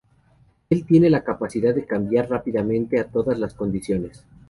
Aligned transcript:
Él 0.71 0.83
tiene 0.83 1.11
la 1.11 1.23
capacidad 1.23 1.75
de 1.75 1.85
cambiar 1.85 2.27
rápidamente 2.27 2.99
a 2.99 3.05
todas 3.11 3.37
las 3.37 3.53
condiciones. 3.53 4.25